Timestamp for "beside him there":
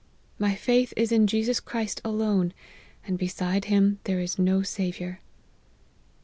3.19-4.19